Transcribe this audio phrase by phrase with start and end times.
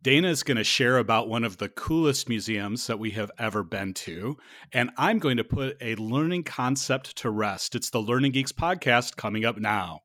[0.00, 3.64] Dana is going to share about one of the coolest museums that we have ever
[3.64, 4.36] been to.
[4.72, 7.74] And I'm going to put a learning concept to rest.
[7.74, 10.02] It's the Learning Geeks podcast coming up now.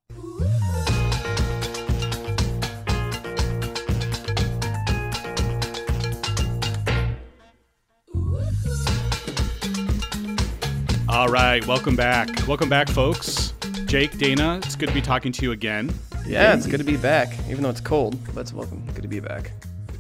[11.08, 12.48] All right, welcome back.
[12.48, 13.54] Welcome back, folks.
[13.86, 15.94] Jake, Dana, it's good to be talking to you again.
[16.26, 18.18] Yeah, it's good to be back, even though it's cold.
[18.34, 18.84] But it's welcome.
[18.96, 19.52] Good to be back.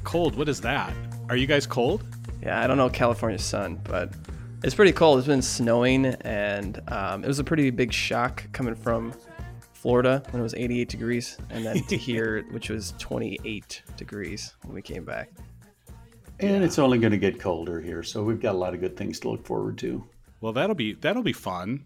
[0.03, 0.93] Cold, what is that?
[1.29, 2.03] Are you guys cold?
[2.41, 4.13] Yeah, I don't know California sun, but
[4.63, 5.19] it's pretty cold.
[5.19, 9.13] It's been snowing, and um, it was a pretty big shock coming from
[9.73, 14.75] Florida when it was 88 degrees, and then to here, which was 28 degrees when
[14.75, 15.29] we came back.
[16.39, 16.65] And yeah.
[16.65, 19.19] it's only going to get colder here, so we've got a lot of good things
[19.21, 20.03] to look forward to.
[20.41, 21.85] Well, that'll be that'll be fun.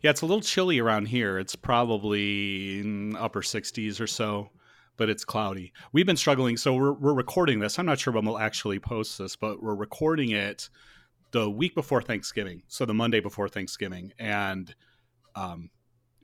[0.00, 1.38] Yeah, it's a little chilly around here.
[1.38, 2.80] It's probably
[3.18, 4.48] upper 60s or so,
[4.98, 5.72] but it's cloudy.
[5.92, 6.58] We've been struggling.
[6.58, 7.78] So we're, we're recording this.
[7.78, 10.68] I'm not sure when we'll actually post this, but we're recording it
[11.30, 12.62] the week before Thanksgiving.
[12.68, 14.12] So the Monday before Thanksgiving.
[14.18, 14.74] And
[15.34, 15.70] um,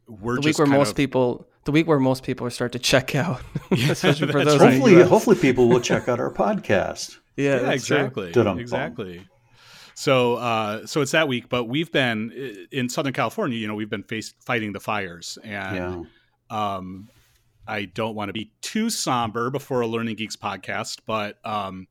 [0.06, 3.14] we're the week where most of, people the week where most people start to check
[3.14, 3.40] out
[3.70, 9.26] especially for those hopefully hopefully people will check out our podcast yeah, yeah exactly exactly
[9.94, 13.56] so, uh, so it's that week, but we've been in Southern California.
[13.56, 16.06] You know, we've been face, fighting the fires, and
[16.50, 16.76] yeah.
[16.76, 17.08] um,
[17.66, 21.86] I don't want to be too somber before a Learning Geeks podcast, but um,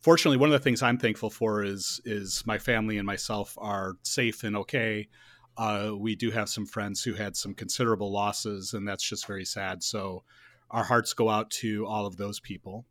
[0.00, 3.94] fortunately, one of the things I'm thankful for is is my family and myself are
[4.02, 5.08] safe and okay.
[5.56, 9.44] Uh, we do have some friends who had some considerable losses, and that's just very
[9.44, 9.82] sad.
[9.82, 10.24] So,
[10.70, 12.86] our hearts go out to all of those people.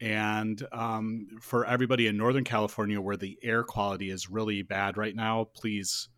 [0.00, 5.14] And um, for everybody in Northern California where the air quality is really bad right
[5.14, 6.08] now, please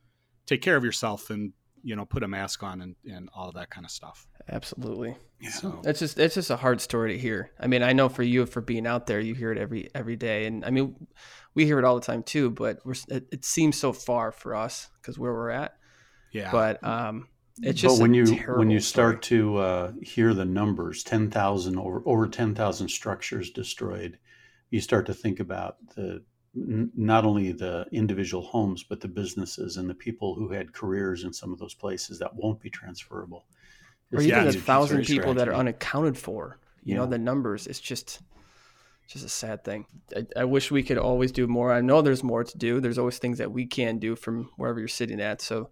[0.46, 3.70] take care of yourself and you know put a mask on and, and all that
[3.70, 4.26] kind of stuff.
[4.48, 5.16] Absolutely.
[5.40, 5.50] Yeah.
[5.50, 5.82] So.
[5.84, 7.50] It's just it's just a hard story to hear.
[7.58, 10.16] I mean, I know for you for being out there, you hear it every every
[10.16, 10.96] day, and I mean,
[11.54, 12.50] we hear it all the time too.
[12.50, 15.74] But we're it, it seems so far for us because where we're at.
[16.32, 16.50] Yeah.
[16.52, 17.28] But um,
[17.62, 18.26] it's just but when you
[18.56, 19.40] when you start story.
[19.40, 24.18] to uh, hear the numbers, ten thousand over over ten thousand structures destroyed,
[24.70, 26.22] you start to think about the
[26.56, 31.24] n- not only the individual homes but the businesses and the people who had careers
[31.24, 33.46] in some of those places that won't be transferable.
[34.12, 36.58] Or even a thousand people that are unaccounted for.
[36.82, 37.00] You yeah.
[37.00, 37.66] know the numbers.
[37.66, 38.20] It's just
[39.06, 39.86] just a sad thing.
[40.16, 41.72] I, I, wish we could always do more.
[41.72, 42.80] I know there's more to do.
[42.80, 45.42] There's always things that we can do from wherever you're sitting at.
[45.42, 45.70] So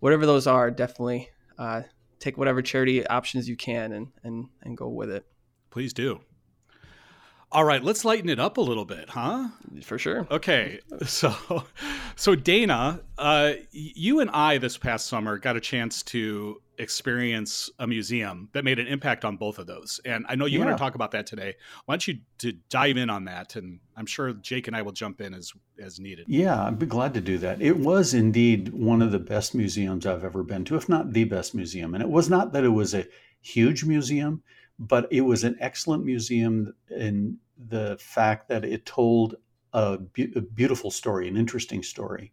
[0.00, 1.82] whatever those are, definitely uh,
[2.18, 5.24] take whatever charity options you can and and and go with it.
[5.70, 6.20] Please do.
[7.54, 9.46] All right, let's lighten it up a little bit, huh?
[9.82, 10.26] For sure.
[10.28, 11.32] Okay, so
[12.16, 17.86] so Dana, uh, you and I this past summer got a chance to experience a
[17.86, 20.64] museum that made an impact on both of those, and I know you yeah.
[20.64, 21.54] want to talk about that today.
[21.84, 23.54] Why don't you to dive in on that?
[23.54, 26.26] And I'm sure Jake and I will jump in as as needed.
[26.28, 27.62] Yeah, I'd be glad to do that.
[27.62, 31.22] It was indeed one of the best museums I've ever been to, if not the
[31.22, 31.94] best museum.
[31.94, 33.06] And it was not that it was a
[33.40, 34.42] huge museum,
[34.78, 39.36] but it was an excellent museum in the fact that it told
[39.72, 39.98] a,
[40.36, 42.32] a beautiful story, an interesting story.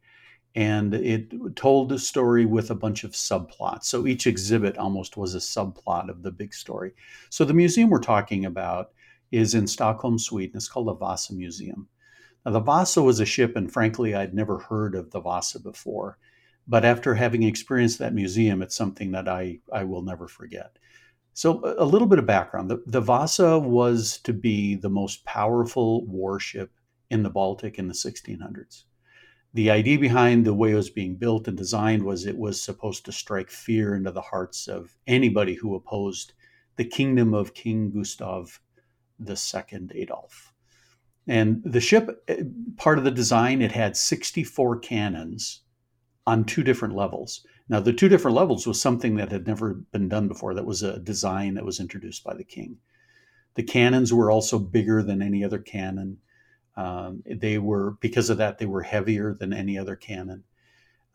[0.54, 3.86] And it told the story with a bunch of subplots.
[3.86, 6.92] So each exhibit almost was a subplot of the big story.
[7.30, 8.92] So the museum we're talking about
[9.32, 10.58] is in Stockholm, Sweden.
[10.58, 11.88] It's called the Vasa Museum.
[12.46, 16.18] Now, the Vasa was a ship, and frankly, I'd never heard of the Vasa before.
[16.68, 20.78] But after having experienced that museum, it's something that I, I will never forget.
[21.34, 26.06] So, a little bit of background the, the Vasa was to be the most powerful
[26.06, 26.72] warship
[27.10, 28.84] in the Baltic in the 1600s.
[29.54, 33.06] The idea behind the way it was being built and designed was it was supposed
[33.06, 36.34] to strike fear into the hearts of anybody who opposed
[36.78, 38.62] the kingdom of King Gustav
[39.20, 40.54] II Adolf.
[41.28, 42.44] And the ship, eh,
[42.78, 45.62] part of the design, it had 64 cannons
[46.26, 47.46] on two different levels.
[47.72, 50.54] Now, the two different levels was something that had never been done before.
[50.54, 52.80] That was a design that was introduced by the king.
[53.54, 56.18] The cannons were also bigger than any other cannon.
[56.76, 60.44] Um, they were, because of that, they were heavier than any other cannon.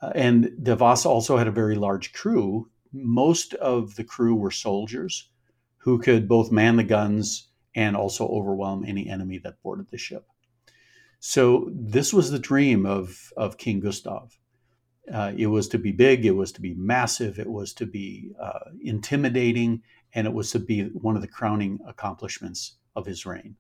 [0.00, 2.70] Uh, and the Vasa also had a very large crew.
[2.90, 5.28] Most of the crew were soldiers
[5.76, 10.26] who could both man the guns and also overwhelm any enemy that boarded the ship.
[11.20, 14.38] So this was the dream of, of King Gustav.
[15.12, 18.32] Uh, it was to be big, it was to be massive, it was to be
[18.42, 19.82] uh, intimidating,
[20.14, 23.56] and it was to be one of the crowning accomplishments of his reign.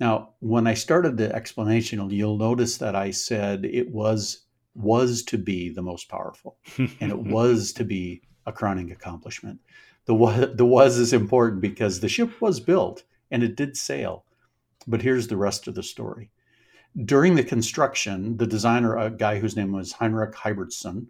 [0.00, 4.40] Now, when I started the explanation, you'll notice that I said it was
[4.74, 9.60] was to be the most powerful, and it was to be a crowning accomplishment.
[10.06, 14.24] The was, the was is important because the ship was built and it did sail.
[14.86, 16.30] But here's the rest of the story.
[17.02, 21.06] During the construction, the designer, a guy whose name was Heinrich Hybertsson,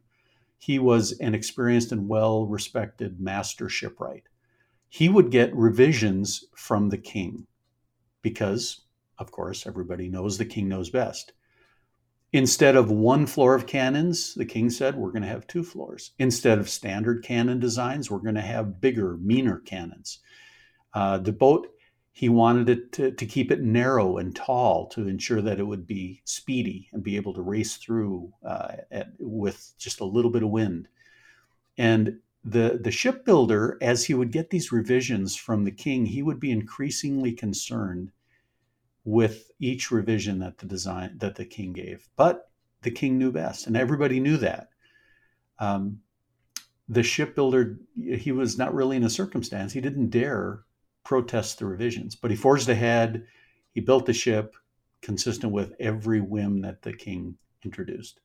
[0.59, 4.25] he was an experienced and well respected master shipwright.
[4.89, 7.47] He would get revisions from the king
[8.23, 8.81] because,
[9.19, 11.33] of course, everybody knows the king knows best.
[12.33, 16.13] Instead of one floor of cannons, the king said, we're going to have two floors.
[16.19, 20.21] Instead of standard cannon designs, we're going to have bigger, meaner cannons.
[20.95, 21.69] Uh, the boat,
[22.17, 25.85] he wanted it to, to keep it narrow and tall to ensure that it would
[25.85, 30.45] be speedy and be able to race through uh, at, with just a little bit
[30.45, 30.87] of wind.
[31.77, 36.39] And the, the shipbuilder, as he would get these revisions from the king, he would
[36.39, 38.13] be increasingly concerned
[39.05, 42.09] with each revision that the design that the king gave.
[42.15, 42.49] But
[42.83, 44.69] the king knew best, and everybody knew that.
[45.59, 45.99] Um,
[46.89, 49.73] the shipbuilder, he was not really in a circumstance.
[49.73, 50.61] He didn't dare
[51.05, 53.27] protest the revisions, but he forged ahead.
[53.71, 54.57] He built the ship
[55.03, 58.21] consistent with every whim that the king introduced.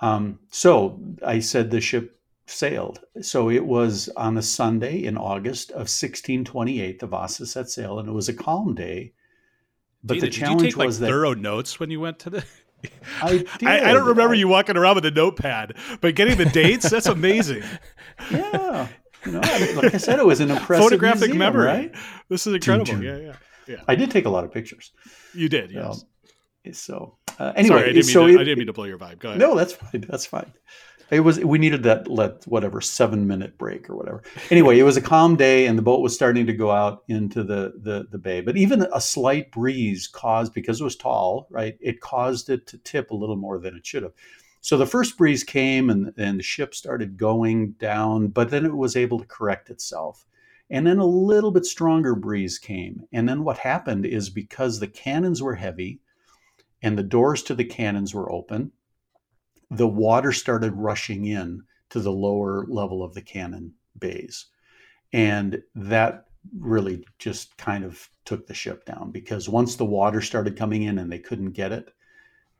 [0.00, 3.00] Um, so I said the ship sailed.
[3.22, 6.98] So it was on a Sunday in August of 1628.
[6.98, 9.12] The Vasa set sail, and it was a calm day
[10.04, 12.30] but the challenge did you take, was like, that thorough notes when you went to
[12.30, 12.44] the.
[13.22, 16.44] I, I, I, don't remember I, you walking around with a notepad, but getting the
[16.44, 17.62] dates, that's amazing.
[18.30, 18.88] Yeah.
[19.26, 19.40] You know,
[19.76, 21.66] like I said, it was an impressive photographic museum, memory.
[21.66, 21.94] Right?
[22.28, 23.02] This is incredible.
[23.02, 23.36] Yeah, yeah,
[23.66, 23.76] yeah.
[23.88, 24.92] I did take a lot of pictures.
[25.32, 26.04] You did, yes.
[26.66, 28.84] Um, so uh, anyway, Sorry, I didn't, so to, it, I didn't mean to blow
[28.84, 29.18] your vibe.
[29.18, 29.40] Go ahead.
[29.40, 30.04] No, that's fine.
[30.08, 30.52] That's fine.
[31.10, 34.22] It was we needed that let whatever seven minute break or whatever.
[34.50, 37.44] Anyway, it was a calm day and the boat was starting to go out into
[37.44, 38.40] the the, the bay.
[38.40, 41.76] But even a slight breeze caused because it was tall, right?
[41.80, 44.12] It caused it to tip a little more than it should have.
[44.64, 48.74] So the first breeze came and, and the ship started going down, but then it
[48.74, 50.24] was able to correct itself.
[50.70, 53.02] And then a little bit stronger breeze came.
[53.12, 56.00] And then what happened is because the cannons were heavy
[56.80, 58.72] and the doors to the cannons were open,
[59.70, 64.46] the water started rushing in to the lower level of the cannon bays.
[65.12, 66.24] And that
[66.58, 70.98] really just kind of took the ship down because once the water started coming in
[70.98, 71.90] and they couldn't get it,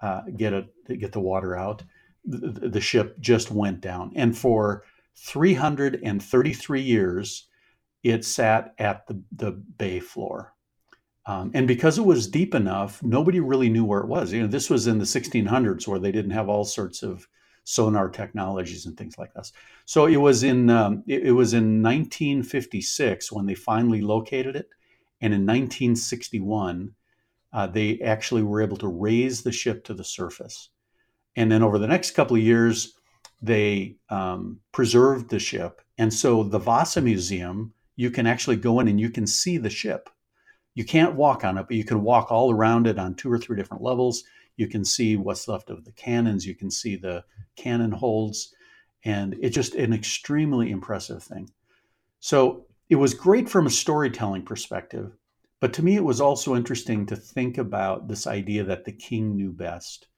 [0.03, 0.67] uh, get it,
[0.99, 1.83] get the water out,
[2.25, 4.12] the, the ship just went down.
[4.15, 4.85] And for
[5.17, 7.49] 333 years,
[8.03, 10.55] it sat at the, the bay floor.
[11.26, 14.32] Um, and because it was deep enough, nobody really knew where it was.
[14.32, 17.26] You know, this was in the 1600s where they didn't have all sorts of
[17.65, 19.53] sonar technologies and things like this.
[19.87, 24.69] So it was in um, it, it, was in 1956 when they finally located it,
[25.23, 26.94] and in 1961
[27.55, 30.69] uh, they actually were able to raise the ship to the surface.
[31.36, 32.94] And then over the next couple of years,
[33.42, 38.88] they um, preserved the ship, and so the Vasa Museum you can actually go in
[38.88, 40.10] and you can see the ship
[40.75, 43.38] you can't walk on it, but you can walk all around it on two or
[43.38, 44.25] three different levels.
[44.56, 46.46] You can see what's left of the cannons.
[46.46, 47.25] You can see the
[47.56, 48.52] cannon holds,
[49.04, 51.50] and it's just an extremely impressive thing.
[52.19, 55.12] So it was great from a storytelling perspective,
[55.60, 59.36] but to me, it was also interesting to think about this idea that the king
[59.36, 60.08] knew best.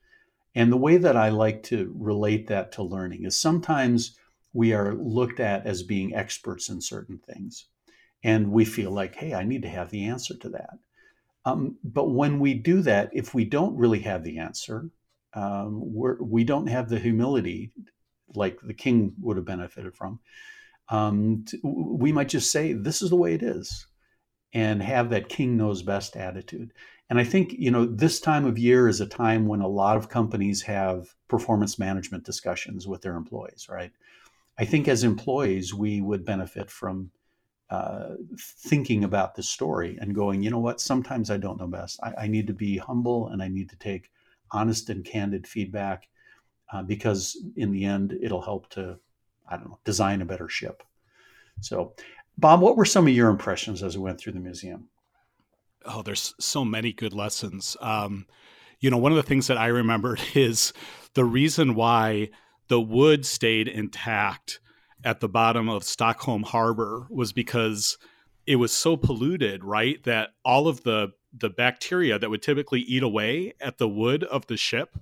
[0.56, 4.16] And the way that I like to relate that to learning is sometimes
[4.54, 7.66] we are looked at as being experts in certain things
[8.24, 10.78] and we feel like, hey, I need to have the answer to that.
[11.44, 14.90] Um, but when we do that, if we don't really have the answer,
[15.34, 17.70] um, we're, we do not have the humility
[18.34, 20.20] like the king would have benefited from.
[20.88, 23.86] Um, to, we might just say, this is the way it is,
[24.54, 26.72] and have that king knows best attitude.
[27.08, 29.96] And I think, you know, this time of year is a time when a lot
[29.96, 33.92] of companies have performance management discussions with their employees, right?
[34.58, 37.10] I think as employees, we would benefit from
[37.70, 42.00] uh, thinking about the story and going, you know what, sometimes I don't know best.
[42.02, 44.12] I, I, need to be humble and I need to take
[44.52, 46.06] honest and candid feedback
[46.72, 48.98] uh, because in the end, it'll help to,
[49.48, 50.84] I don't know, design a better ship.
[51.60, 51.94] So,
[52.38, 54.88] Bob, what were some of your impressions as we went through the museum?
[55.84, 57.76] Oh, there's so many good lessons.
[57.80, 58.26] Um,
[58.80, 60.72] you know, one of the things that I remembered is
[61.14, 62.30] the reason why
[62.68, 64.60] the wood stayed intact
[65.04, 67.96] at the bottom of Stockholm Harbor was because
[68.46, 70.02] it was so polluted, right?
[70.04, 74.46] That all of the the bacteria that would typically eat away at the wood of
[74.46, 74.96] the ship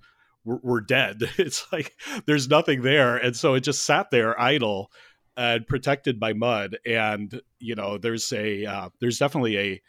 [0.45, 1.23] were, were dead.
[1.39, 1.93] It's like
[2.27, 4.91] there's nothing there, and so it just sat there idle
[5.37, 6.79] and protected by mud.
[6.87, 9.83] And you know, there's a uh, there's definitely a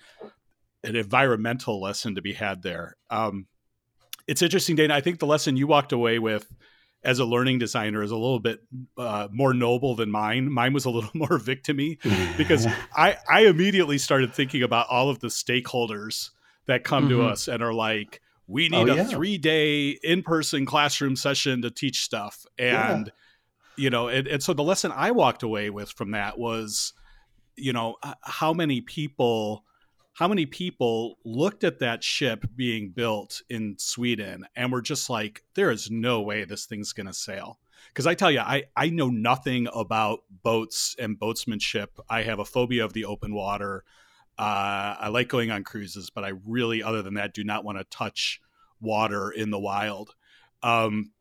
[0.85, 2.95] an environmental lesson to be had there.
[3.09, 3.47] Um,
[4.27, 4.95] it's interesting, Dana.
[4.95, 6.51] I think the lesson you walked away with
[7.03, 8.61] as a learning designer is a little bit
[8.97, 10.51] uh, more noble than mine.
[10.51, 11.97] Mine was a little more victimy
[12.37, 16.31] because I, I immediately started thinking about all of the stakeholders
[16.65, 17.21] that come mm-hmm.
[17.21, 19.03] to us and are like, we need oh, a yeah.
[19.03, 22.45] three day in person classroom session to teach stuff.
[22.57, 23.11] And, yeah.
[23.75, 26.93] you know, and, and so the lesson I walked away with from that was,
[27.55, 29.63] you know, how many people
[30.15, 35.43] how many people looked at that ship being built in Sweden and were just like,
[35.55, 37.59] there is no way this thing's going to sail.
[37.89, 41.99] Because I tell you, I, I know nothing about boats and boatsmanship.
[42.09, 43.83] I have a phobia of the open water.
[44.39, 47.77] Uh, I like going on cruises, but I really, other than that, do not want
[47.77, 48.39] to touch
[48.79, 50.15] water in the wild.
[50.63, 51.11] Um,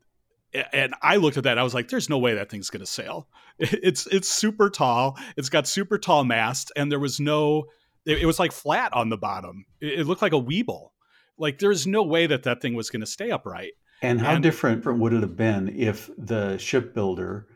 [0.73, 1.59] and I looked at that.
[1.59, 3.27] I was like, "There's no way that thing's going to sail.
[3.59, 5.19] It's it's super tall.
[5.37, 7.67] It's got super tall mast, and there was no
[8.07, 9.67] it, it was like flat on the bottom.
[9.81, 10.91] It, it, looked like a Weeble.
[11.39, 13.73] Like there's no way that that thing was going to stay upright.
[14.03, 17.47] And how and, different would it have been if the shipbuilder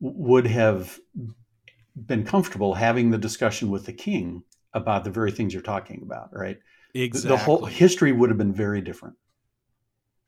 [0.00, 0.98] would have
[1.96, 4.42] been comfortable having the discussion with the king
[4.74, 6.58] about the very things you're talking about, right?
[6.94, 7.28] Exactly.
[7.30, 9.16] The whole history would have been very different.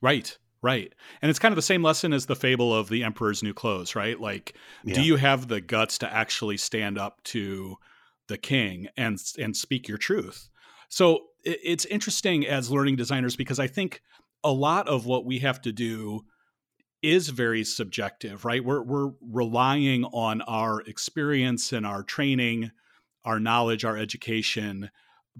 [0.00, 0.37] Right.
[0.62, 0.92] Right.
[1.21, 3.95] And it's kind of the same lesson as the fable of the emperor's new clothes,
[3.95, 4.18] right?
[4.18, 4.54] Like,
[4.85, 4.95] yeah.
[4.95, 7.76] do you have the guts to actually stand up to
[8.28, 10.49] the king and and speak your truth.
[10.88, 14.02] So it's interesting as learning designers because I think
[14.42, 16.23] a lot of what we have to do
[17.02, 18.64] is very subjective, right?
[18.64, 22.71] We're we're relying on our experience and our training,
[23.25, 24.90] our knowledge, our education,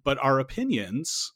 [0.05, 1.33] but our opinions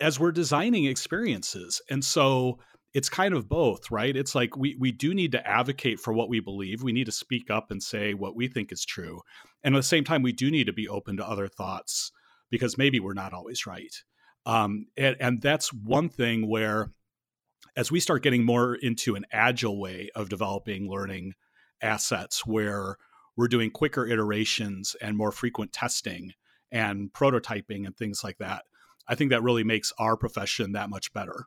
[0.00, 1.80] as we're designing experiences.
[1.88, 2.58] And so
[2.94, 4.14] it's kind of both, right?
[4.14, 6.82] It's like we we do need to advocate for what we believe.
[6.82, 9.20] We need to speak up and say what we think is true.
[9.64, 12.12] And at the same time, we do need to be open to other thoughts
[12.50, 13.94] because maybe we're not always right.
[14.44, 16.90] Um, and, and that's one thing where,
[17.76, 21.34] as we start getting more into an agile way of developing learning
[21.80, 22.96] assets, where
[23.36, 26.34] we're doing quicker iterations and more frequent testing
[26.70, 28.64] and prototyping and things like that,
[29.08, 31.46] I think that really makes our profession that much better.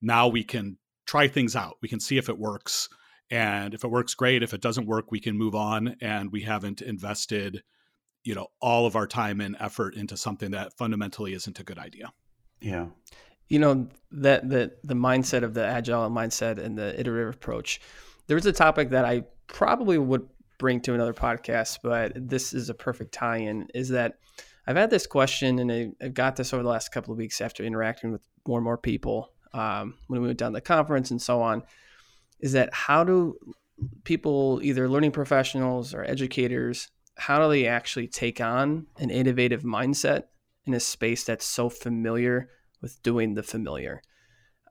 [0.00, 1.76] Now we can try things out.
[1.82, 2.88] We can see if it works.
[3.30, 4.42] And if it works, great.
[4.42, 5.96] If it doesn't work, we can move on.
[6.00, 7.62] And we haven't invested,
[8.22, 11.78] you know, all of our time and effort into something that fundamentally isn't a good
[11.78, 12.12] idea.
[12.60, 12.86] Yeah.
[13.48, 17.80] You know, that the the mindset of the agile mindset and the iterative approach.
[18.26, 20.26] There's a topic that I probably would
[20.58, 23.68] bring to another podcast, but this is a perfect tie-in.
[23.74, 24.14] Is that
[24.66, 27.42] I've had this question, and I, have got this over the last couple of weeks
[27.42, 31.10] after interacting with more and more people um, when we went down to the conference
[31.10, 31.62] and so on,
[32.40, 33.38] is that how do
[34.02, 40.24] people, either learning professionals or educators, how do they actually take on an innovative mindset
[40.66, 42.50] in a space that's so familiar
[42.82, 44.02] with doing the familiar?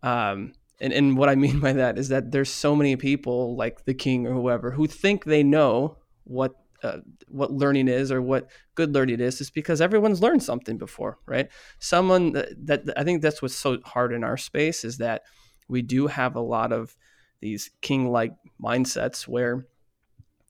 [0.03, 3.85] Um, and, and what I mean by that is that there's so many people like
[3.85, 6.97] the king or whoever who think they know what uh,
[7.27, 11.49] what learning is or what good learning is is because everyone's learned something before right?
[11.79, 15.23] Someone that, that i think that's what's so hard in our space is that
[15.67, 16.95] we do have a lot of
[17.39, 19.65] these king like mindsets where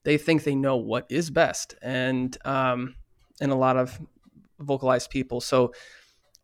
[0.04, 2.96] they think they know what is best and um
[3.42, 4.00] and a lot of
[4.60, 5.42] vocalized people.
[5.42, 5.74] So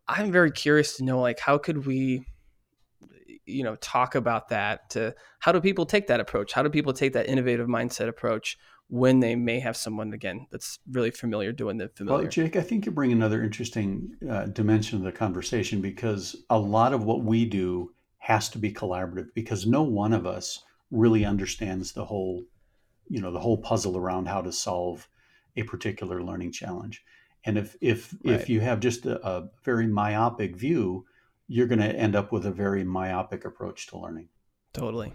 [0.08, 2.24] i'm very curious to know like how could we
[3.50, 6.92] you know talk about that to how do people take that approach how do people
[6.92, 8.58] take that innovative mindset approach
[8.90, 12.22] when they may have someone again that's really familiar doing the familiar.
[12.22, 16.58] Well, Jake, I think you bring another interesting uh, dimension of the conversation because a
[16.58, 21.24] lot of what we do has to be collaborative because no one of us really
[21.24, 22.42] understands the whole,
[23.08, 25.08] you know, the whole puzzle around how to solve
[25.56, 27.04] a particular learning challenge.
[27.44, 28.34] And if if right.
[28.34, 31.06] if you have just a, a very myopic view,
[31.50, 34.28] you're going to end up with a very myopic approach to learning.
[34.72, 35.12] Totally.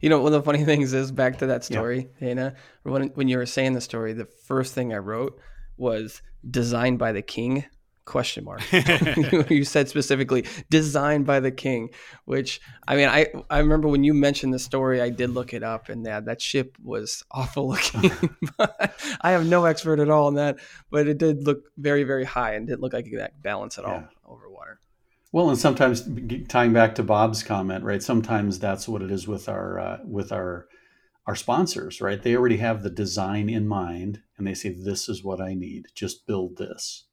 [0.00, 2.28] You know, one of the funny things is back to that story, yeah.
[2.28, 2.54] Hannah.
[2.84, 5.38] When when you were saying the story, the first thing I wrote
[5.76, 7.64] was designed by the king
[8.04, 8.60] question mark
[9.50, 11.88] you said specifically designed by the king
[12.24, 15.62] which i mean i i remember when you mentioned the story i did look it
[15.62, 18.10] up and that that ship was awful looking
[19.20, 20.58] i have no expert at all in that
[20.90, 23.84] but it did look very very high and didn't look like it that balance at
[23.84, 24.80] all over water
[25.32, 26.06] well, and sometimes
[26.48, 28.02] tying back to Bob's comment, right?
[28.02, 30.68] Sometimes that's what it is with our uh, with our
[31.26, 32.22] our sponsors, right?
[32.22, 35.86] They already have the design in mind, and they say, "This is what I need.
[35.94, 37.06] Just build this."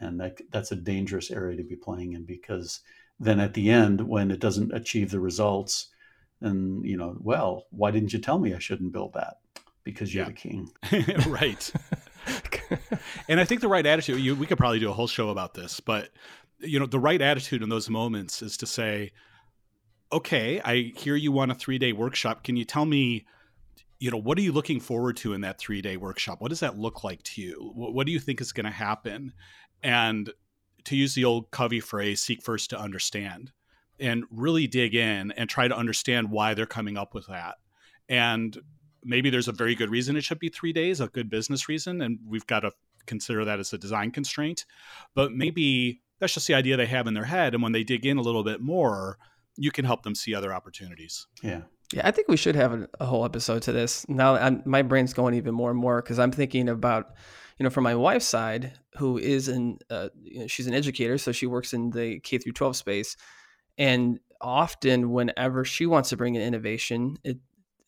[0.00, 2.80] And that that's a dangerous area to be playing in because
[3.20, 5.90] then at the end, when it doesn't achieve the results,
[6.40, 9.36] and you know, well, why didn't you tell me I shouldn't build that?
[9.84, 10.30] Because you're yeah.
[10.30, 10.72] the king,
[11.28, 11.70] right?
[13.28, 14.18] and I think the right attitude.
[14.18, 16.10] You, we could probably do a whole show about this, but
[16.60, 19.10] you know the right attitude in those moments is to say
[20.12, 23.24] okay i hear you want a three day workshop can you tell me
[23.98, 26.60] you know what are you looking forward to in that three day workshop what does
[26.60, 29.32] that look like to you what, what do you think is going to happen
[29.82, 30.30] and
[30.84, 33.52] to use the old Covey phrase, seek first to understand
[33.98, 37.56] and really dig in and try to understand why they're coming up with that.
[38.08, 38.56] And
[39.02, 42.00] maybe there's a very good reason it should be three days, a good business reason,
[42.00, 42.72] and we've got to
[43.06, 44.64] consider that as a design constraint.
[45.14, 47.54] But maybe that's just the idea they have in their head.
[47.54, 49.18] And when they dig in a little bit more,
[49.56, 51.26] you can help them see other opportunities.
[51.42, 51.62] Yeah.
[51.92, 54.08] Yeah, I think we should have a, a whole episode to this.
[54.08, 57.14] Now, I'm, my brain's going even more and more because I'm thinking about,
[57.58, 61.18] you know, from my wife's side, who is in, uh, you know, she's an educator,
[61.18, 63.16] so she works in the K through 12 space,
[63.76, 67.38] and often whenever she wants to bring in innovation, it,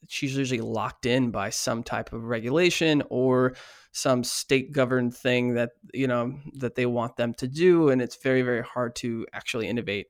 [0.09, 3.55] she's usually locked in by some type of regulation or
[3.97, 8.17] some state governed thing that you know that they want them to do, and it's
[8.17, 10.09] very very hard to actually innovate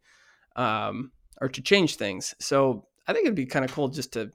[0.57, 2.35] um, or to change things.
[2.41, 4.33] So I think it'd be kind of cool just to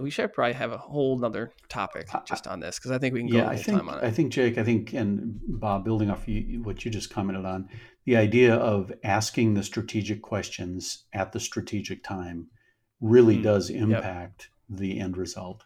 [0.00, 3.20] we should probably have a whole nother topic just on this because I think we
[3.20, 4.04] can go yeah, I think, time on it.
[4.04, 7.68] I think Jake, I think, and Bob, building off you, what you just commented on,
[8.06, 12.46] the idea of asking the strategic questions at the strategic time
[13.02, 13.42] really mm-hmm.
[13.42, 14.78] does impact yep.
[14.78, 15.64] the end result.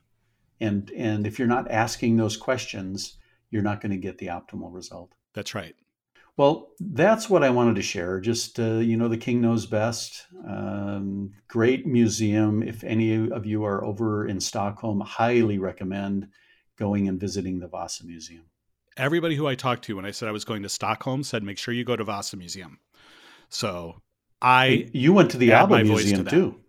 [0.60, 3.18] And and if you're not asking those questions,
[3.50, 5.14] you're not going to get the optimal result.
[5.34, 5.74] That's right.
[6.36, 8.20] Well, that's what I wanted to share.
[8.20, 10.24] Just, uh, you know, the king knows best.
[10.46, 12.62] Um, great museum.
[12.62, 16.28] If any of you are over in Stockholm, highly recommend
[16.78, 18.44] going and visiting the Vasa Museum.
[18.96, 21.58] Everybody who I talked to when I said I was going to Stockholm said, make
[21.58, 22.78] sure you go to Vasa Museum.
[23.48, 24.00] So
[24.40, 24.88] I.
[24.92, 26.60] You went to the ABBA Museum to too.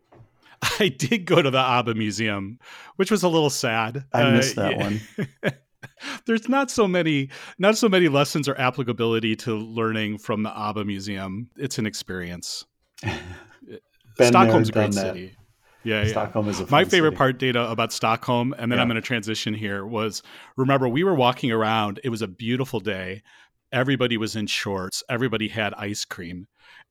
[0.79, 2.59] I did go to the ABBA Museum,
[2.95, 4.05] which was a little sad.
[4.11, 4.83] I missed uh, that yeah.
[4.83, 5.01] one.
[6.25, 10.85] there's not so many not so many lessons or applicability to learning from the ABBA
[10.85, 11.49] Museum.
[11.57, 12.65] It's an experience.
[14.19, 15.33] Uh, Stockholm's there, a great city.
[15.85, 16.51] Yeah, Stockholm yeah.
[16.51, 17.17] is a my favorite city.
[17.17, 18.81] part data about Stockholm, and then yeah.
[18.81, 19.85] I'm going to transition here.
[19.85, 20.21] Was
[20.57, 22.01] remember we were walking around.
[22.03, 23.23] It was a beautiful day.
[23.71, 25.03] Everybody was in shorts.
[25.09, 26.47] Everybody had ice cream,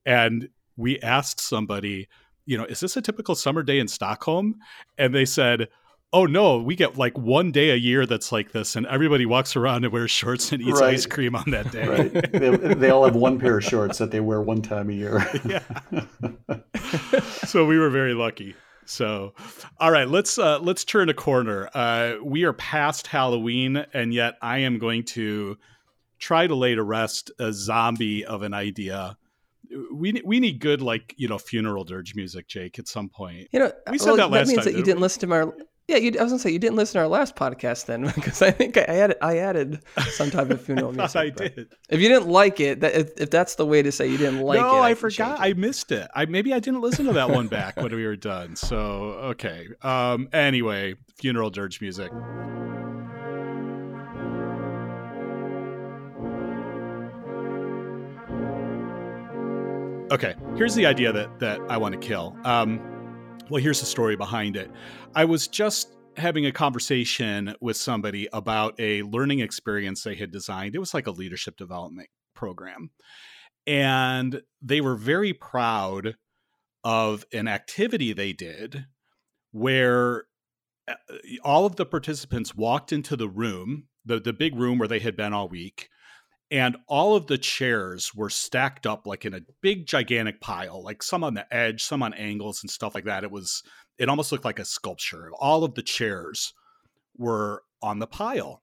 [0.07, 2.09] and we asked somebody,
[2.47, 4.55] you know, is this a typical summer day in Stockholm?
[4.97, 5.69] And they said,
[6.13, 9.57] oh no, we get like one day a year that's like this, and everybody walks
[9.57, 10.95] around and wears shorts and eats right.
[10.95, 11.87] ice cream on that day.
[11.87, 12.33] Right.
[12.33, 15.27] they, they, all have one pair of shorts that they wear one time a year.
[15.45, 15.61] yeah.
[17.45, 18.55] so we were very lucky.
[18.85, 19.35] So,
[19.79, 21.69] all right, let's uh, let's turn a corner.
[21.75, 25.59] Uh, we are past Halloween, and yet I am going to
[26.19, 29.17] try to lay to rest a zombie of an idea
[29.93, 32.79] we we need good like you know funeral dirge music, Jake.
[32.79, 34.85] At some point, you know, we said well, that last that means time, that you
[34.85, 35.03] didn't we?
[35.03, 35.45] listen to my
[35.89, 38.43] yeah, you, I was gonna say you didn't listen to our last podcast then, because
[38.43, 41.17] I think I added I added some type of funeral music.
[41.17, 41.75] I did.
[41.89, 44.43] If you didn't like it, that, if, if, that's the way to say you didn't
[44.43, 45.41] like no, it, I, I forgot.
[45.41, 46.07] I missed it.
[46.15, 48.55] I maybe I didn't listen to that one back when we were done.
[48.55, 48.77] So
[49.33, 49.67] okay.
[49.81, 50.29] Um.
[50.35, 52.13] Anyway, funeral dirge music.
[60.11, 62.37] Okay, here's the idea that that I want to kill.
[62.45, 62.98] Um
[63.51, 64.71] well, here's the story behind it.
[65.15, 70.75] I was just having a conversation with somebody about a learning experience they had designed.
[70.75, 72.91] It was like a leadership development program.
[73.67, 76.17] And they were very proud
[76.85, 78.87] of an activity they did
[79.53, 80.25] where
[80.89, 80.95] uh,
[81.45, 85.17] all of the participants walked into the room, the, the big room where they had
[85.17, 85.89] been all week,
[86.51, 91.03] and all of the chairs were stacked up like in a big gigantic pile like
[91.03, 93.25] some on the edge some on angles and stuff like that.
[93.25, 93.63] It was
[93.99, 95.31] it almost looked like a sculpture.
[95.39, 96.55] All of the chairs
[97.17, 98.63] were on the pile.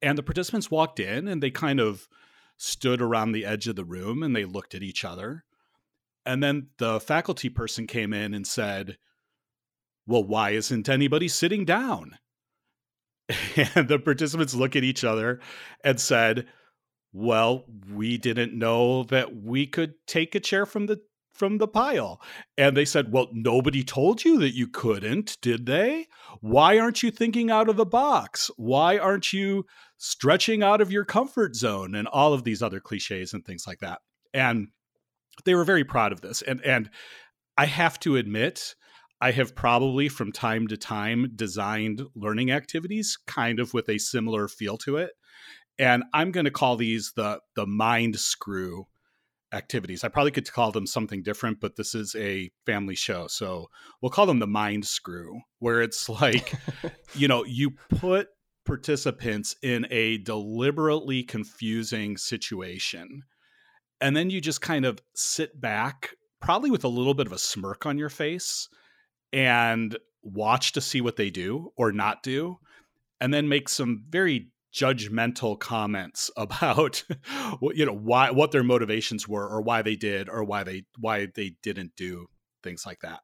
[0.00, 2.08] And the participants walked in and they kind of
[2.56, 5.44] stood around the edge of the room and they looked at each other.
[6.24, 8.96] And then the faculty person came in and said
[10.06, 12.16] well why isn't anybody sitting down?
[13.74, 15.40] And the participants look at each other
[15.84, 16.46] and said
[17.12, 21.00] well we didn't know that we could take a chair from the
[21.32, 22.20] from the pile.
[22.58, 26.06] And they said well nobody told you that you couldn't did they?
[26.40, 28.50] Why aren't you thinking out of the box?
[28.56, 29.64] Why aren't you
[29.98, 31.94] stretching out of your comfort zone?
[31.94, 34.00] And all of these other cliches and things like that.
[34.34, 34.68] And
[35.44, 36.42] they were very proud of this.
[36.42, 36.90] And and
[37.56, 38.74] i have to admit
[39.20, 44.48] I have probably from time to time designed learning activities kind of with a similar
[44.48, 45.12] feel to it
[45.78, 48.86] and I'm going to call these the the mind screw
[49.52, 50.02] activities.
[50.02, 53.68] I probably could call them something different, but this is a family show, so
[54.00, 56.54] we'll call them the mind screw, where it's like,
[57.14, 58.28] you know, you put
[58.64, 63.22] participants in a deliberately confusing situation,
[64.00, 67.38] and then you just kind of sit back, probably with a little bit of a
[67.38, 68.68] smirk on your face,
[69.32, 72.58] and watch to see what they do or not do,
[73.20, 77.04] and then make some very judgmental comments about
[77.72, 81.26] you know why what their motivations were or why they did or why they why
[81.34, 82.26] they didn't do
[82.62, 83.20] things like that.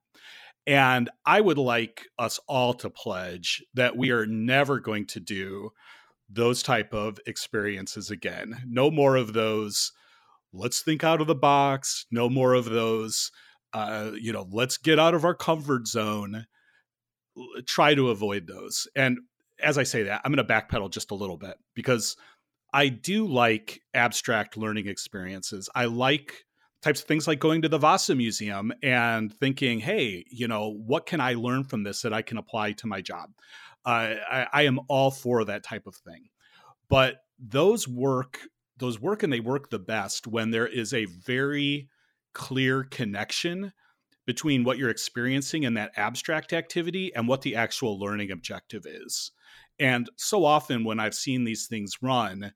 [0.66, 5.70] And i would like us all to pledge that we are never going to do
[6.30, 8.62] those type of experiences again.
[8.66, 9.92] No more of those
[10.52, 12.06] let's think out of the box.
[12.10, 13.30] No more of those
[13.72, 16.46] uh, you know let's get out of our comfort zone.
[17.66, 18.88] Try to avoid those.
[18.96, 19.18] And
[19.62, 22.16] as I say that, I'm going to backpedal just a little bit because
[22.72, 25.68] I do like abstract learning experiences.
[25.74, 26.44] I like
[26.82, 31.06] types of things like going to the Vasa Museum and thinking, hey, you know, what
[31.06, 33.30] can I learn from this that I can apply to my job?
[33.84, 36.28] Uh, I, I am all for that type of thing.
[36.88, 38.38] But those work,
[38.76, 41.88] those work and they work the best when there is a very
[42.32, 43.72] clear connection
[44.26, 49.32] between what you're experiencing in that abstract activity and what the actual learning objective is.
[49.78, 52.52] And so often when I've seen these things run,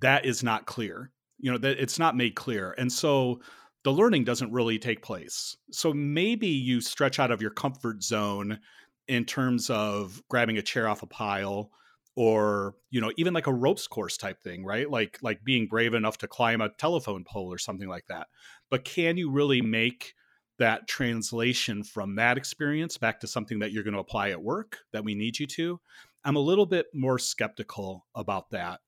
[0.00, 1.10] that is not clear.
[1.38, 2.74] You know, that it's not made clear.
[2.78, 3.40] And so
[3.84, 5.56] the learning doesn't really take place.
[5.70, 8.58] So maybe you stretch out of your comfort zone
[9.06, 11.70] in terms of grabbing a chair off a pile
[12.18, 15.94] or you know even like a ropes course type thing right like like being brave
[15.94, 18.26] enough to climb a telephone pole or something like that
[18.70, 20.14] but can you really make
[20.58, 24.78] that translation from that experience back to something that you're going to apply at work
[24.92, 25.80] that we need you to
[26.28, 28.80] I'm a little bit more skeptical about that.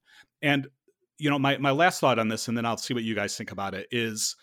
[0.42, 0.68] And
[1.18, 3.34] you know, my my last thought on this, and then I'll see what you guys
[3.34, 4.36] think about it, is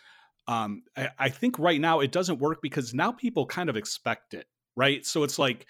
[0.47, 4.33] um, I, I think right now it doesn't work because now people kind of expect
[4.33, 5.05] it, right?
[5.05, 5.67] So it's like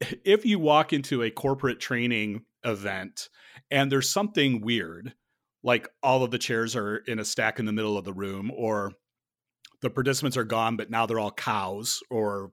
[0.24, 3.30] if you walk into a corporate training event
[3.72, 5.12] and there's something weird,
[5.64, 8.52] like all of the chairs are in a stack in the middle of the room,
[8.54, 8.92] or
[9.82, 12.52] the participants are gone, but now they're all cows, or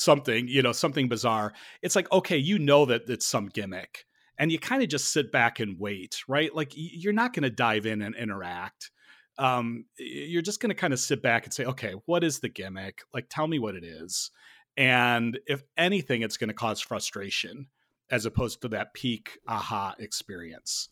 [0.00, 4.06] something, you know, something bizarre, it's like, okay, you know that it's some gimmick.
[4.38, 6.54] And you kind of just sit back and wait, right?
[6.54, 8.90] Like you're not going to dive in and interact.
[9.38, 12.48] Um, you're just going to kind of sit back and say, okay, what is the
[12.48, 13.02] gimmick?
[13.12, 14.30] Like, tell me what it is.
[14.76, 17.66] And if anything, it's going to cause frustration
[18.10, 20.88] as opposed to that peak aha experience.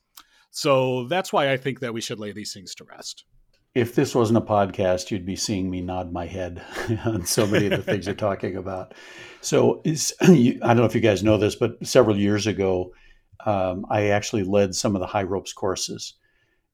[0.51, 3.25] So that's why I think that we should lay these things to rest
[3.79, 6.61] if this wasn't a podcast, you'd be seeing me nod my head
[7.05, 8.93] on so many of the things you're talking about.
[9.41, 9.93] So I
[10.27, 12.93] don't know if you guys know this, but several years ago,
[13.47, 16.15] um, I actually led some of the high ropes courses,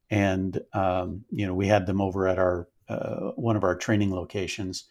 [0.08, 4.14] and um, you know we had them over at our uh, one of our training
[4.14, 4.84] locations.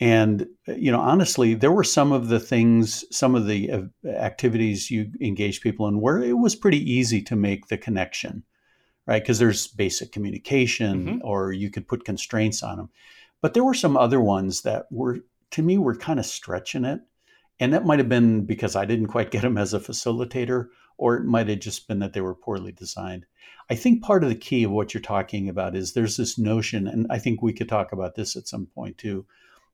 [0.00, 4.90] And you know, honestly, there were some of the things, some of the uh, activities
[4.90, 8.44] you engage people in where it was pretty easy to make the connection
[9.06, 9.22] right?
[9.22, 11.18] Because there's basic communication, mm-hmm.
[11.22, 12.90] or you could put constraints on them.
[13.40, 15.20] But there were some other ones that were,
[15.52, 17.00] to me, were kind of stretching it.
[17.58, 21.16] And that might have been because I didn't quite get them as a facilitator, or
[21.16, 23.26] it might have just been that they were poorly designed.
[23.68, 26.86] I think part of the key of what you're talking about is there's this notion,
[26.86, 29.26] and I think we could talk about this at some point too.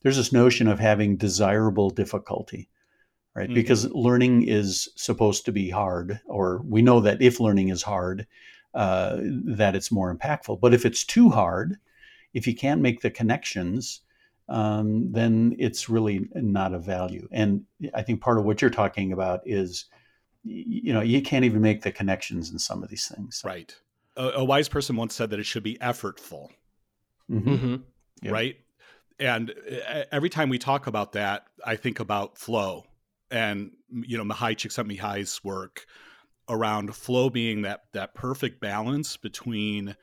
[0.02, 2.68] There's this notion of having desirable difficulty,
[3.34, 3.46] right?
[3.46, 3.54] Mm-hmm.
[3.54, 8.26] Because learning is supposed to be hard, or we know that if learning is hard,
[8.76, 9.16] uh,
[9.56, 10.60] that it's more impactful.
[10.60, 11.78] But if it's too hard,
[12.34, 14.02] if you can't make the connections,
[14.48, 17.26] um, then it's really not of value.
[17.32, 19.86] And I think part of what you're talking about is,
[20.44, 23.42] you know, you can't even make the connections in some of these things.
[23.44, 23.74] Right.
[24.16, 26.50] A, a wise person once said that it should be effortful.
[27.30, 27.54] Mm-hmm.
[27.54, 27.76] Mm-hmm.
[28.22, 28.32] Yep.
[28.32, 28.56] Right.
[29.18, 32.84] And uh, every time we talk about that, I think about flow
[33.30, 35.86] and, you know, Mihaly Csikszentmihalyi's work
[36.48, 39.96] around flow being that that perfect balance between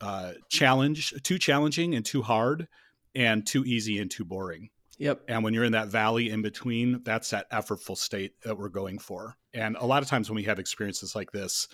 [0.00, 2.68] uh, challenge, too challenging and too hard,
[3.14, 4.70] and too easy and too boring.
[4.98, 5.22] Yep.
[5.28, 8.98] And when you're in that valley in between, that's that effortful state that we're going
[8.98, 9.36] for.
[9.52, 11.68] And a lot of times when we have experiences like this,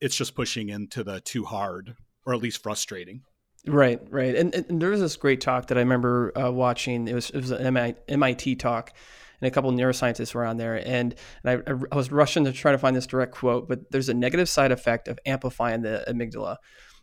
[0.00, 3.22] it's just pushing into the too hard or at least frustrating.
[3.66, 4.34] Right, right.
[4.34, 7.08] And, and there was this great talk that I remember uh, watching.
[7.08, 8.92] It was it was an MIT talk,
[9.40, 10.76] and a couple neuroscientists were on there.
[10.76, 14.08] And, and I, I, was rushing to try to find this direct quote, but there's
[14.08, 16.56] a negative side effect of amplifying the amygdala,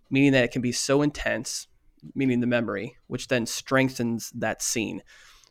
[0.09, 1.67] meaning that it can be so intense,
[2.13, 5.01] meaning the memory, which then strengthens that scene.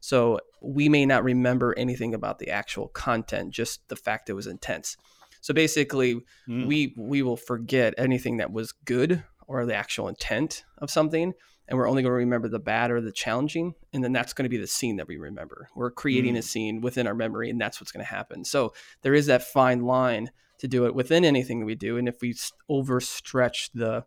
[0.00, 4.46] So we may not remember anything about the actual content, just the fact it was
[4.46, 4.98] intense.
[5.40, 6.66] So basically, mm.
[6.66, 11.34] we we will forget anything that was good or the actual intent of something
[11.68, 14.44] and we're only going to remember the bad or the challenging and then that's going
[14.44, 16.38] to be the scene that we remember we're creating mm.
[16.38, 18.72] a scene within our memory and that's what's going to happen so
[19.02, 22.20] there is that fine line to do it within anything that we do and if
[22.20, 22.34] we
[22.70, 24.04] overstretch the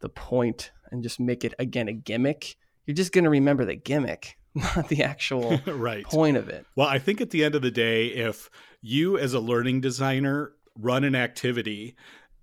[0.00, 3.76] the point and just make it again a gimmick you're just going to remember the
[3.76, 6.04] gimmick not the actual right.
[6.04, 8.50] point of it well i think at the end of the day if
[8.82, 11.96] you as a learning designer run an activity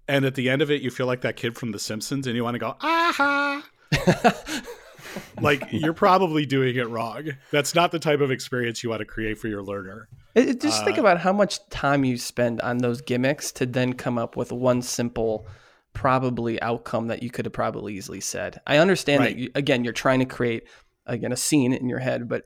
[0.07, 2.35] and at the end of it, you feel like that kid from The Simpsons, and
[2.35, 3.63] you want to go aha.
[5.41, 7.31] like you're probably doing it wrong.
[7.51, 10.07] That's not the type of experience you want to create for your learner.
[10.35, 13.93] It, just uh, think about how much time you spend on those gimmicks to then
[13.93, 15.47] come up with one simple
[15.93, 18.59] probably outcome that you could have probably easily said.
[18.65, 19.35] I understand right.
[19.35, 20.67] that you, again you're trying to create
[21.05, 22.43] again a scene in your head, but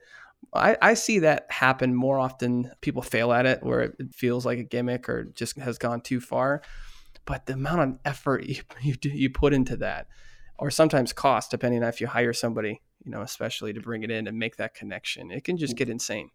[0.54, 2.72] I, I see that happen more often.
[2.82, 6.20] People fail at it where it feels like a gimmick or just has gone too
[6.20, 6.62] far.
[7.26, 10.08] But the amount of effort you you, you put into that,
[10.60, 14.12] or sometimes cost, depending on if you hire somebody, you know, especially to bring it
[14.12, 16.30] in and make that connection, it can just get insane.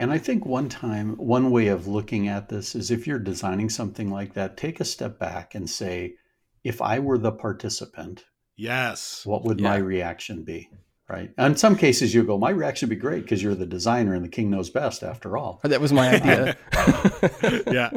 [0.00, 3.68] And I think one time, one way of looking at this is if you're designing
[3.68, 6.14] something like that, take a step back and say,
[6.62, 8.24] if I were the participant,
[8.56, 9.70] yes, what would yeah.
[9.70, 10.70] my reaction be?
[11.08, 11.32] Right.
[11.38, 14.14] And in some cases, you go, my reaction would be great because you're the designer
[14.14, 15.58] and the king knows best after all.
[15.64, 16.56] That was my idea.
[17.72, 17.90] yeah.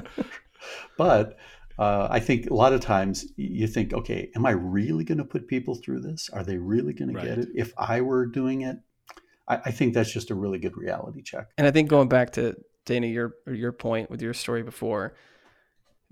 [0.98, 1.38] But
[1.82, 5.24] uh, I think a lot of times you think, okay, am I really going to
[5.24, 6.30] put people through this?
[6.32, 7.24] Are they really going right.
[7.24, 7.48] to get it?
[7.56, 8.78] If I were doing it,
[9.48, 11.48] I, I, think that's just a really good reality check.
[11.58, 15.15] And I think going back to Dana, your your point with your story before,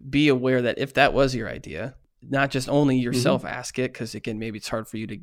[0.09, 1.93] be aware that if that was your idea,
[2.27, 3.53] not just only yourself mm-hmm.
[3.53, 5.19] ask it because again maybe it's hard for you to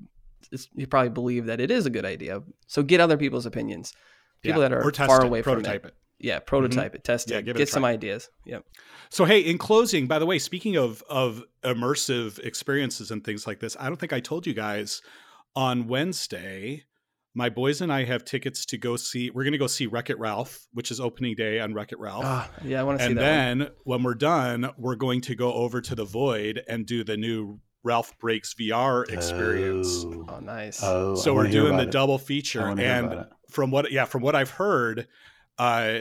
[0.77, 3.93] you probably believe that it is a good idea so get other people's opinions
[4.43, 4.69] people yeah.
[4.69, 5.67] that are far away from it.
[5.67, 5.95] it.
[6.19, 6.97] Yeah prototype mm-hmm.
[6.97, 8.65] it test yeah, it get it some ideas yep
[9.11, 13.61] so hey in closing by the way speaking of of immersive experiences and things like
[13.61, 15.03] this i don't think i told you guys
[15.55, 16.83] on wednesday
[17.37, 19.29] my boys and I have tickets to go see.
[19.29, 22.01] We're going to go see Wreck It Ralph, which is opening day on Wreck It
[22.01, 22.25] Ralph.
[22.25, 23.23] Ah, yeah, I want to see that.
[23.23, 23.71] And then one.
[23.85, 27.61] when we're done, we're going to go over to the Void and do the new
[27.85, 30.03] Ralph Breaks VR experience.
[30.07, 30.81] Oh, oh nice.
[30.83, 31.91] Oh, so we're doing the it.
[31.91, 32.69] double feature.
[32.69, 35.07] And from what, yeah, from what I've heard,
[35.59, 36.01] uh,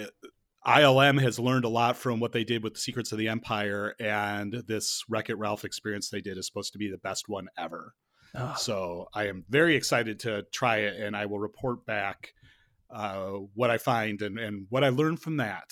[0.66, 3.94] ILM has learned a lot from what they did with the Secrets of the Empire,
[4.00, 7.48] and this Wreck It Ralph experience they did is supposed to be the best one
[7.58, 7.94] ever.
[8.34, 8.56] Oh.
[8.58, 12.34] So I am very excited to try it, and I will report back
[12.90, 15.72] uh, what I find and, and what I learned from that.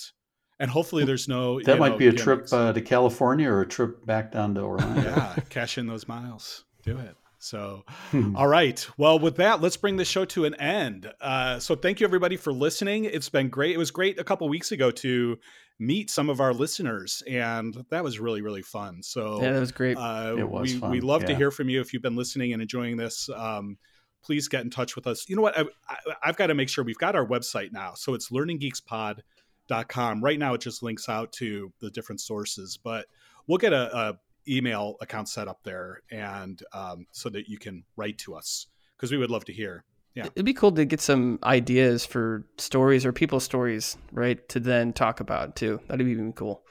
[0.59, 2.23] And hopefully, there's no that might know, be a gimmicks.
[2.23, 5.01] trip uh, to California or a trip back down to Orlando.
[5.01, 6.65] yeah, cash in those miles.
[6.83, 7.15] Do it.
[7.43, 8.37] So, hmm.
[8.37, 8.87] all right.
[8.97, 11.11] Well, with that, let's bring the show to an end.
[11.19, 13.03] Uh, so, thank you everybody for listening.
[13.03, 13.75] It's been great.
[13.75, 15.37] It was great a couple weeks ago to
[15.77, 19.03] meet some of our listeners, and that was really really fun.
[19.03, 19.97] So, yeah, that was great.
[19.97, 20.73] Uh, it was.
[20.73, 20.91] We fun.
[20.91, 21.27] we love yeah.
[21.27, 23.29] to hear from you if you've been listening and enjoying this.
[23.35, 23.77] Um,
[24.23, 25.27] please get in touch with us.
[25.27, 25.59] You know what?
[25.59, 25.65] I,
[26.21, 27.93] have got to make sure we've got our website now.
[27.95, 30.23] So it's learninggeekspod.com.
[30.23, 33.07] Right now, it just links out to the different sources, but
[33.47, 37.83] we'll get a, a email account set up there and um, so that you can
[37.95, 39.83] write to us because we would love to hear.
[40.15, 40.25] Yeah.
[40.25, 44.93] It'd be cool to get some ideas for stories or people's stories right to then
[44.93, 45.79] talk about too.
[45.87, 46.63] That'd be even cool.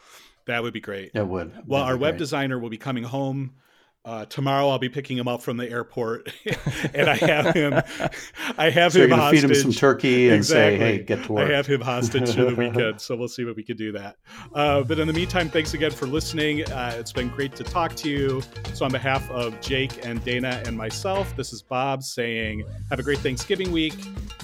[0.46, 1.11] That would be great.
[1.14, 1.52] It would.
[1.66, 3.54] Well That'd our web designer will be coming home
[4.04, 6.32] uh, tomorrow I'll be picking him up from the airport,
[6.94, 7.80] and I have him.
[8.58, 9.42] I have so him hostage.
[9.42, 10.78] Feed him some turkey and exactly.
[10.78, 13.44] say, "Hey, get to work." I have him hostage for the weekend, so we'll see
[13.44, 14.16] what we can do that.
[14.54, 16.64] Uh, but in the meantime, thanks again for listening.
[16.70, 18.42] Uh, it's been great to talk to you.
[18.74, 23.04] So on behalf of Jake and Dana and myself, this is Bob saying, "Have a
[23.04, 23.94] great Thanksgiving week,"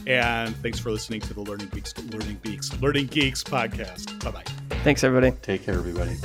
[0.07, 4.23] and thanks for listening to the Learning Geeks, Learning Geeks, Learning Geeks podcast.
[4.23, 4.45] Bye bye.
[4.85, 5.37] Thanks, everybody.
[5.43, 6.17] Take care, everybody.